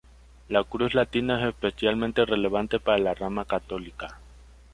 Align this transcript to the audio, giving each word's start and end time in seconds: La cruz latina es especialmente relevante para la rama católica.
La 0.47 0.63
cruz 0.63 0.95
latina 0.95 1.39
es 1.39 1.49
especialmente 1.49 2.25
relevante 2.25 2.79
para 2.79 2.97
la 2.97 3.13
rama 3.13 3.45
católica. 3.45 4.17